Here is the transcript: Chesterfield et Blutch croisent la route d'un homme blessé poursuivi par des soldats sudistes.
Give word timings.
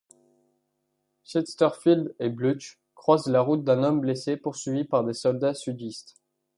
Chesterfield 1.23 2.15
et 2.17 2.29
Blutch 2.29 2.79
croisent 2.95 3.27
la 3.29 3.41
route 3.41 3.63
d'un 3.63 3.83
homme 3.83 4.01
blessé 4.01 4.35
poursuivi 4.35 4.83
par 4.83 5.03
des 5.03 5.13
soldats 5.13 5.53
sudistes. 5.53 6.15